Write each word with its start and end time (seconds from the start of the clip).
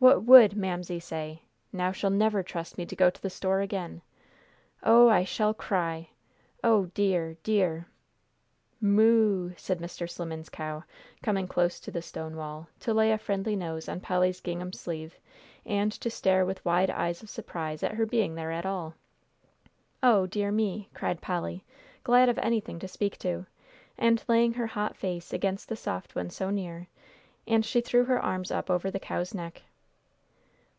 "What 0.00 0.22
would 0.24 0.56
Mamsie 0.56 0.98
say! 0.98 1.42
Now 1.74 1.92
she 1.92 2.08
never'll 2.08 2.42
trust 2.42 2.78
me 2.78 2.86
to 2.86 2.96
go 2.96 3.10
to 3.10 3.20
the 3.20 3.28
store 3.28 3.60
again. 3.60 4.00
Oh, 4.82 5.10
I 5.10 5.24
shall 5.24 5.52
cry! 5.52 6.08
O 6.64 6.86
dear, 6.86 7.36
dear!" 7.42 7.84
"Moo!" 8.80 9.52
said 9.58 9.78
Mr. 9.78 10.08
Slimmen's 10.08 10.48
cow, 10.48 10.84
coming 11.22 11.46
close 11.46 11.78
to 11.80 11.90
the 11.90 12.00
stone 12.00 12.34
wall, 12.36 12.66
to 12.78 12.94
lay 12.94 13.12
a 13.12 13.18
friendly 13.18 13.54
nose 13.54 13.90
on 13.90 14.00
Polly's 14.00 14.40
gingham 14.40 14.72
sleeve, 14.72 15.18
and 15.66 15.92
to 15.92 16.08
stare 16.08 16.46
with 16.46 16.64
wide 16.64 16.88
eyes 16.88 17.22
of 17.22 17.28
surprise 17.28 17.82
at 17.82 17.92
her 17.96 18.06
being 18.06 18.36
there 18.36 18.50
at 18.52 18.64
all. 18.64 18.94
"O 20.02 20.24
dear 20.26 20.50
me!" 20.50 20.88
cried 20.94 21.20
Polly, 21.20 21.62
glad 22.04 22.30
of 22.30 22.38
anything 22.38 22.78
to 22.78 22.88
speak 22.88 23.18
to, 23.18 23.44
and 23.98 24.24
laying 24.28 24.54
her 24.54 24.68
hot 24.68 24.96
face 24.96 25.34
against 25.34 25.68
the 25.68 25.76
soft 25.76 26.14
one 26.14 26.30
so 26.30 26.48
near, 26.48 26.86
and 27.46 27.66
she 27.66 27.82
threw 27.82 28.06
her 28.06 28.18
arms 28.18 28.50
up 28.50 28.70
over 28.70 28.90
the 28.90 28.98
cow's 28.98 29.34
neck. 29.34 29.60